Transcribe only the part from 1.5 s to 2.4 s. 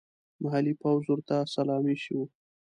سلامي شو.